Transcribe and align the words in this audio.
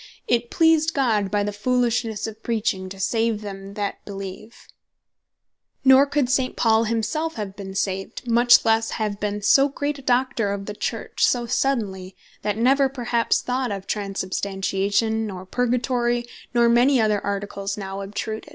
"It 0.27 0.49
pleased 0.49 0.95
God 0.95 1.29
by 1.29 1.43
the 1.43 1.53
Foolishnesse 1.53 2.25
of 2.25 2.41
preaching, 2.41 2.89
to 2.89 2.99
save 2.99 3.41
them 3.41 3.75
that 3.75 4.03
beleeve:" 4.03 4.55
Nor 5.85 6.07
could 6.07 6.27
St. 6.27 6.55
Paul 6.55 6.85
himself 6.85 7.35
have 7.35 7.55
been 7.55 7.75
saved, 7.75 8.27
much 8.27 8.65
lesse 8.65 8.89
have 8.97 9.19
been 9.19 9.43
so 9.43 9.69
great 9.69 9.99
a 9.99 10.01
Doctor 10.01 10.53
of 10.53 10.65
the 10.65 10.73
Church 10.73 11.23
so 11.27 11.45
suddenly, 11.45 12.15
that 12.41 12.57
never 12.57 12.89
perhaps 12.89 13.43
thought 13.43 13.71
of 13.71 13.85
Transsubstantiation, 13.85 15.27
nor 15.27 15.45
Purgatory, 15.45 16.25
nor 16.51 16.67
many 16.67 16.99
other 16.99 17.23
Articles 17.23 17.77
now 17.77 18.01
obtruded. 18.01 18.49